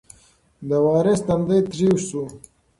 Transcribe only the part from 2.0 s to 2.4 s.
شو.